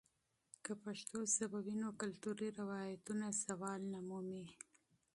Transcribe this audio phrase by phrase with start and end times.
[0.63, 4.45] که پښتو ژبه وي، نو کلتوري روایتونه نه زوال مومي.